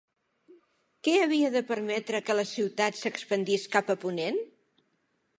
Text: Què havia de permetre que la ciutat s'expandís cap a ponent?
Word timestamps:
Què 1.07 1.11
havia 1.25 1.51
de 1.55 1.61
permetre 1.71 2.21
que 2.29 2.35
la 2.39 2.45
ciutat 2.51 2.97
s'expandís 3.01 3.67
cap 3.77 3.93
a 3.95 3.97
ponent? 4.05 4.41